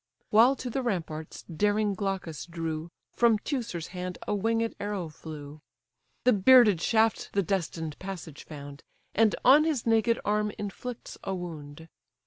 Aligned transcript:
While 0.31 0.55
to 0.55 0.71
the 0.71 0.81
ramparts 0.81 1.43
daring 1.43 1.93
Glaucus 1.93 2.47
drew, 2.47 2.89
From 3.13 3.37
Teucer's 3.37 3.89
hand 3.89 4.17
a 4.27 4.33
winged 4.33 4.73
arrow 4.79 5.09
flew; 5.09 5.61
The 6.23 6.33
bearded 6.33 6.81
shaft 6.81 7.29
the 7.33 7.43
destined 7.43 7.99
passage 7.99 8.43
found, 8.43 8.81
And 9.13 9.35
on 9.45 9.63
his 9.63 9.85
naked 9.85 10.19
arm 10.25 10.51
inflicts 10.57 11.19
a 11.23 11.35
wound. 11.35 11.87